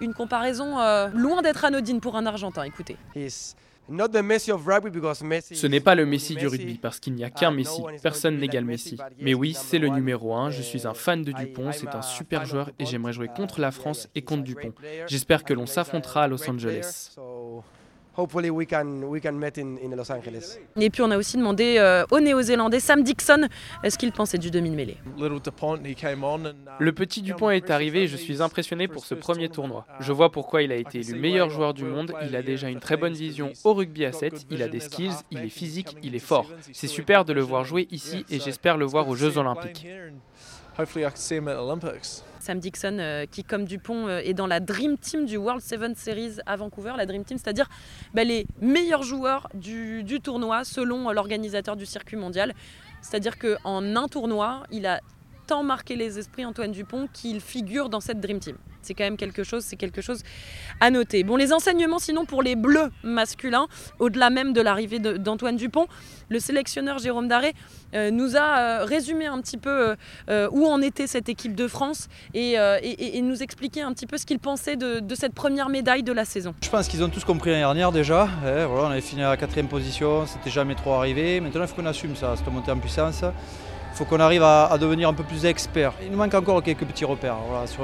une 0.00 0.14
comparaison 0.14 0.76
loin 1.14 1.42
d'être 1.42 1.64
anodine 1.64 2.00
pour 2.00 2.16
un 2.16 2.26
Argentin. 2.26 2.64
Écoutez. 2.64 2.96
Ce 3.18 5.66
n'est 5.66 5.80
pas 5.80 5.94
le 5.94 6.06
Messi 6.06 6.36
du 6.36 6.46
rugby 6.46 6.78
parce 6.78 7.00
qu'il 7.00 7.14
n'y 7.14 7.24
a 7.24 7.30
qu'un 7.30 7.50
Messi, 7.50 7.82
personne 8.02 8.38
n'égale 8.38 8.64
Messi. 8.64 8.96
Mais 9.18 9.34
oui, 9.34 9.54
c'est 9.54 9.78
le 9.78 9.88
numéro 9.88 10.34
1, 10.34 10.50
je 10.50 10.62
suis 10.62 10.86
un 10.86 10.94
fan 10.94 11.22
de 11.22 11.32
Dupont, 11.32 11.72
c'est 11.72 11.94
un 11.94 12.02
super 12.02 12.44
joueur 12.44 12.70
et 12.78 12.86
j'aimerais 12.86 13.12
jouer 13.12 13.28
contre 13.28 13.60
la 13.60 13.70
France 13.70 14.08
et 14.14 14.22
contre 14.22 14.44
Dupont. 14.44 14.72
J'espère 15.06 15.44
que 15.44 15.54
l'on 15.54 15.66
s'affrontera 15.66 16.24
à 16.24 16.28
Los 16.28 16.48
Angeles. 16.48 17.16
Et 20.76 20.90
puis 20.90 21.02
on 21.02 21.10
a 21.10 21.16
aussi 21.16 21.36
demandé 21.36 21.76
euh, 21.78 22.04
au 22.10 22.20
Néo-Zélandais 22.20 22.80
Sam 22.80 23.02
Dixon 23.02 23.48
ce 23.88 23.96
qu'il 23.96 24.12
pensait 24.12 24.38
du 24.38 24.50
demi-mêlée. 24.50 24.96
Uh, 25.18 25.28
Le 26.78 26.92
petit 26.92 27.22
Dupont 27.22 27.50
est 27.50 27.70
arrivé 27.70 28.02
et 28.02 28.06
je 28.08 28.16
suis 28.16 28.42
impressionné 28.42 28.88
pour 28.88 29.04
ce 29.04 29.14
premier 29.14 29.48
tournoi. 29.48 29.86
Je 30.00 30.12
vois 30.12 30.30
pourquoi 30.30 30.62
il 30.62 30.72
a 30.72 30.76
été 30.76 31.00
élu 31.00 31.18
meilleur 31.18 31.50
joueur 31.50 31.74
du 31.74 31.84
monde. 31.84 32.12
Il 32.26 32.36
a 32.36 32.42
déjà 32.42 32.68
une 32.68 32.80
très 32.80 32.96
bonne 32.96 33.14
vision 33.14 33.52
au 33.64 33.74
rugby 33.74 34.04
à 34.04 34.12
7. 34.12 34.46
Il 34.50 34.62
a 34.62 34.68
des 34.68 34.80
skills, 34.80 35.14
il 35.30 35.38
est 35.44 35.48
physique, 35.48 35.96
il 36.02 36.14
est 36.14 36.18
fort. 36.18 36.46
C'est 36.72 36.88
super 36.88 37.24
de 37.24 37.32
le 37.32 37.42
voir 37.42 37.64
jouer 37.64 37.86
ici 37.90 38.24
et 38.30 38.40
j'espère 38.40 38.76
le 38.76 38.86
voir 38.86 39.08
aux 39.08 39.14
Jeux 39.14 39.38
Olympiques. 39.38 39.86
Sam 42.40 42.58
Dixon, 42.58 42.98
euh, 42.98 43.26
qui 43.26 43.44
comme 43.44 43.64
Dupont 43.64 44.08
euh, 44.08 44.20
est 44.24 44.34
dans 44.34 44.46
la 44.46 44.60
Dream 44.60 44.98
Team 44.98 45.26
du 45.26 45.36
World 45.36 45.62
Seven 45.62 45.94
Series 45.94 46.36
à 46.46 46.56
Vancouver, 46.56 46.92
la 46.96 47.06
Dream 47.06 47.24
Team, 47.24 47.38
c'est-à-dire 47.38 47.68
bah, 48.14 48.24
les 48.24 48.46
meilleurs 48.60 49.02
joueurs 49.02 49.48
du, 49.54 50.02
du 50.02 50.20
tournoi 50.20 50.64
selon 50.64 51.10
l'organisateur 51.10 51.76
du 51.76 51.86
circuit 51.86 52.16
mondial. 52.16 52.54
C'est-à-dire 53.02 53.38
qu'en 53.38 53.96
un 53.96 54.08
tournoi, 54.08 54.64
il 54.70 54.86
a 54.86 55.00
tant 55.50 55.64
marqué 55.64 55.96
les 55.96 56.16
esprits 56.16 56.44
Antoine 56.44 56.70
Dupont 56.70 57.08
qu'il 57.12 57.40
figure 57.40 57.88
dans 57.88 57.98
cette 57.98 58.20
Dream 58.20 58.38
Team. 58.38 58.54
C'est 58.82 58.94
quand 58.94 59.02
même 59.02 59.16
quelque 59.16 59.42
chose, 59.42 59.64
c'est 59.64 59.74
quelque 59.74 60.00
chose 60.00 60.22
à 60.78 60.88
noter. 60.90 61.24
Bon, 61.24 61.34
les 61.34 61.52
enseignements 61.52 61.98
sinon 61.98 62.24
pour 62.24 62.40
les 62.44 62.54
bleus 62.54 62.92
masculins, 63.02 63.66
au-delà 63.98 64.30
même 64.30 64.52
de 64.52 64.60
l'arrivée 64.60 65.00
d'Antoine 65.00 65.56
Dupont, 65.56 65.88
le 66.28 66.38
sélectionneur 66.38 66.98
Jérôme 66.98 67.26
Daré 67.26 67.54
euh, 67.96 68.12
nous 68.12 68.36
a 68.36 68.58
euh, 68.58 68.84
résumé 68.84 69.26
un 69.26 69.40
petit 69.40 69.56
peu 69.58 69.96
euh, 70.28 70.48
où 70.52 70.66
en 70.66 70.80
était 70.82 71.08
cette 71.08 71.28
équipe 71.28 71.56
de 71.56 71.66
France 71.66 72.06
et, 72.32 72.56
nous 73.20 73.42
expliquer 73.42 73.82
un 73.82 73.92
petit 73.92 74.06
peu 74.06 74.18
ce 74.18 74.26
qu'il 74.26 74.38
pensait 74.38 74.76
de, 74.76 75.14
cette 75.16 75.34
première 75.34 75.68
médaille 75.68 76.04
de 76.04 76.12
la 76.12 76.24
saison. 76.24 76.54
Je 76.62 76.70
pense 76.70 76.86
qu'ils 76.86 77.02
ont 77.02 77.08
tous 77.08 77.24
compris 77.24 77.50
l'année 77.50 77.62
dernière 77.62 77.90
déjà. 77.90 78.28
Eh, 78.42 78.66
voilà, 78.66 78.84
on 78.86 78.90
avait 78.92 79.00
fini 79.00 79.24
à 79.24 79.30
la 79.30 79.36
quatrième 79.36 79.68
position, 79.68 80.26
c'était 80.26 80.50
jamais 80.50 80.76
trop 80.76 80.92
arrivé. 80.94 81.40
Maintenant, 81.40 81.62
il 81.62 81.66
faut 81.66 81.74
qu'on 81.74 81.86
assume 81.86 82.14
ça, 82.14 82.36
cette 82.36 82.46
montée 82.52 82.70
en 82.70 82.78
puissance. 82.78 83.24
Il 83.92 83.96
faut 83.96 84.04
qu'on 84.04 84.20
arrive 84.20 84.42
à, 84.42 84.76
devenir 84.80 85.08
un 85.08 85.14
peu 85.14 85.24
plus 85.24 85.44
expert. 85.44 85.92
Il 86.02 86.10
nous 86.10 86.16
manque 86.16 86.34
encore 86.34 86.62
quelques 86.62 86.84
petits 86.84 87.04
repères 87.04 87.36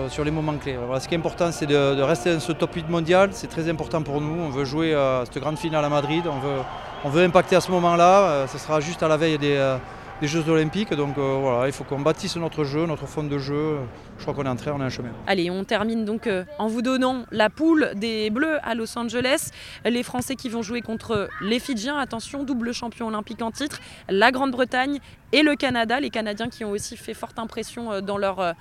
sur, 0.08 0.24
les 0.24 0.30
moments 0.30 0.54
clés. 0.54 0.76
ce 0.98 1.08
qui 1.08 1.14
est 1.14 1.18
important, 1.18 1.52
c'est 1.52 1.66
de, 1.66 2.00
rester 2.00 2.32
dans 2.32 2.40
ce 2.40 2.52
top 2.52 2.74
8 2.74 2.88
mondial. 2.88 3.30
C'est 3.32 3.48
très 3.48 3.68
important 3.68 4.02
pour 4.02 4.20
nous. 4.20 4.42
On 4.42 4.48
veut 4.48 4.64
jouer 4.64 4.94
euh, 4.94 5.24
cette 5.26 5.38
grande 5.38 5.58
finale 5.58 5.84
à 5.84 5.88
Madrid. 5.88 6.24
On 6.26 6.38
veut, 6.38 6.62
on 7.04 7.08
veut 7.08 7.22
impacter 7.22 7.54
à 7.54 7.60
ce 7.60 7.70
moment-là. 7.70 8.28
Euh, 8.28 8.46
ce 8.48 8.58
sera 8.58 8.80
juste 8.80 9.00
à 9.02 9.08
la 9.08 9.16
veille 9.16 9.38
des, 9.38 9.54
euh, 9.56 9.76
Jeux 10.22 10.48
olympiques. 10.48 10.94
Donc 10.94 11.18
euh, 11.18 11.38
voilà, 11.40 11.68
il 11.68 11.72
faut 11.72 11.84
qu'on 11.84 12.00
bâtisse 12.00 12.36
notre 12.36 12.64
jeu, 12.64 12.86
notre 12.86 13.06
fond 13.06 13.22
de 13.22 13.38
jeu. 13.38 13.76
Je 14.16 14.22
crois 14.22 14.32
qu'on 14.34 14.44
est 14.44 14.48
entré, 14.48 14.70
on 14.70 14.80
est 14.80 14.84
en 14.84 14.90
chemin. 14.90 15.10
Allez, 15.26 15.50
on 15.50 15.62
termine 15.62 16.06
donc 16.06 16.26
en 16.58 16.68
vous 16.68 16.80
donnant 16.80 17.26
la 17.30 17.50
poule 17.50 17.92
des 17.94 18.30
Bleus 18.30 18.58
à 18.64 18.74
Los 18.74 18.98
Angeles. 18.98 19.50
Les 19.84 20.02
Français 20.02 20.34
qui 20.34 20.48
vont 20.48 20.62
jouer 20.62 20.80
contre 20.80 21.28
les 21.42 21.58
Fidjiens, 21.58 21.98
attention, 21.98 22.44
double 22.44 22.72
champion 22.72 23.08
olympique 23.08 23.42
en 23.42 23.50
titre, 23.50 23.78
la 24.08 24.32
Grande-Bretagne 24.32 25.00
et 25.32 25.42
le 25.42 25.56
Canada. 25.56 26.00
Les 26.00 26.10
Canadiens 26.10 26.48
qui 26.48 26.64
ont 26.64 26.70
aussi 26.70 26.96
fait 26.96 27.14
forte 27.14 27.38
impression 27.38 27.92
euh, 27.92 28.00
dans 28.00 28.18
leur, 28.18 28.54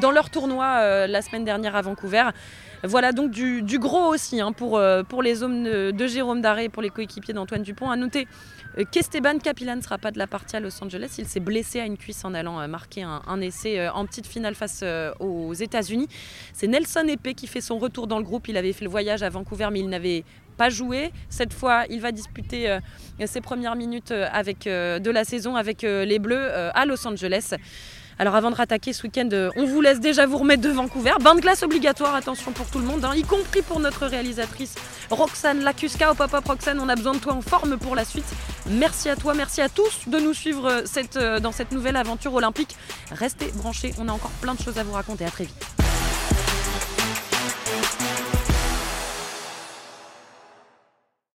dans 0.00 0.10
leur 0.10 0.30
tournoi 0.30 1.06
la 1.06 1.22
semaine 1.22 1.44
dernière 1.44 1.76
à 1.76 1.82
Vancouver. 1.82 2.30
Voilà 2.82 3.12
donc 3.12 3.30
du, 3.30 3.78
gros 3.78 4.06
aussi 4.06 4.40
hein, 4.40 4.52
pour, 4.52 4.78
les 5.22 5.42
hommes 5.42 5.64
de, 5.64 6.06
Jérôme 6.06 6.40
Daré 6.40 6.64
et 6.64 6.68
pour 6.68 6.82
les 6.82 6.90
coéquipiers 6.90 7.34
d'Antoine 7.34 7.62
Dupont. 7.62 7.90
À 7.90 7.96
noter 7.96 8.26
euh, 8.78 8.84
qu'Esteban 8.90 9.38
Capillan 9.38 9.76
ne 9.76 9.80
sera 9.80 9.98
pas 9.98 10.10
de 10.10 10.18
la 10.18 10.26
partie 10.26 10.56
à 10.56 10.60
Los 10.60 10.82
Angeles. 10.82 11.16
Il 11.18 11.26
s'est 11.26 11.40
blessé 11.40 11.80
à 11.80 11.86
une 11.86 11.96
cuisse 11.96 12.24
en 12.24 12.34
allant 12.34 12.60
euh, 12.60 12.66
marquer 12.66 13.02
un, 13.02 13.40
essai 13.40 13.78
euh, 13.78 13.92
en 13.92 14.06
petite 14.06 14.26
finale 14.26 14.54
face 14.54 14.84
aux 15.18 15.52
États-Unis. 15.52 16.08
C'est 16.52 16.66
Nelson 16.66 17.06
Epé 17.08 17.34
qui 17.34 17.46
fait 17.46 17.60
son 17.60 17.78
retour 17.78 18.06
dans 18.06 18.18
le 18.18 18.24
groupe. 18.24 18.48
Il 18.48 18.56
avait 18.56 18.72
fait 18.72 18.84
le 18.84 18.90
voyage 18.90 19.22
à 19.22 19.28
Vancouver, 19.28 19.68
mais 19.72 19.80
il 19.80 19.88
n'avait 19.88 20.24
pas 20.60 20.68
joué. 20.68 21.10
Cette 21.30 21.54
fois, 21.54 21.84
il 21.88 22.00
va 22.00 22.12
disputer 22.12 22.78
ses 23.24 23.40
premières 23.40 23.76
minutes 23.76 24.12
avec, 24.12 24.64
de 24.66 25.10
la 25.10 25.24
saison 25.24 25.56
avec 25.56 25.82
les 25.82 26.18
Bleus 26.18 26.50
à 26.74 26.84
Los 26.84 27.06
Angeles. 27.06 27.54
Alors 28.20 28.34
avant 28.36 28.50
de 28.50 28.54
rattaquer 28.54 28.92
ce 28.92 29.04
week-end, 29.04 29.30
euh, 29.32 29.48
on 29.56 29.64
vous 29.64 29.80
laisse 29.80 29.98
déjà 29.98 30.26
vous 30.26 30.36
remettre 30.36 30.60
de 30.60 30.68
Vancouver. 30.68 31.12
Bain 31.22 31.34
de 31.34 31.40
glace 31.40 31.62
obligatoire, 31.62 32.14
attention 32.14 32.52
pour 32.52 32.66
tout 32.66 32.78
le 32.78 32.84
monde, 32.84 33.02
hein, 33.02 33.12
y 33.16 33.22
compris 33.22 33.62
pour 33.62 33.80
notre 33.80 34.04
réalisatrice 34.04 34.74
Roxane 35.10 35.60
Lacuska. 35.60 36.12
Au 36.12 36.14
pop-up 36.14 36.44
Roxane, 36.46 36.78
on 36.80 36.90
a 36.90 36.96
besoin 36.96 37.14
de 37.14 37.18
toi 37.18 37.32
en 37.32 37.40
forme 37.40 37.78
pour 37.78 37.96
la 37.96 38.04
suite. 38.04 38.26
Merci 38.68 39.08
à 39.08 39.16
toi, 39.16 39.32
merci 39.32 39.62
à 39.62 39.70
tous 39.70 40.06
de 40.06 40.18
nous 40.18 40.34
suivre 40.34 40.68
euh, 40.68 41.02
euh, 41.16 41.40
dans 41.40 41.52
cette 41.52 41.72
nouvelle 41.72 41.96
aventure 41.96 42.34
olympique. 42.34 42.76
Restez 43.10 43.46
branchés, 43.54 43.94
on 43.98 44.06
a 44.06 44.12
encore 44.12 44.32
plein 44.42 44.52
de 44.52 44.60
choses 44.60 44.76
à 44.76 44.82
vous 44.82 44.92
raconter. 44.92 45.24
À 45.24 45.30
très 45.30 45.44
vite. 45.44 45.89